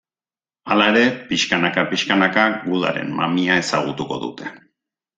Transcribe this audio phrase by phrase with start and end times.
[0.75, 1.03] Hala ere,
[1.33, 4.55] pixkanaka-pixkanaka, gudaren mamia ezagutuko dute.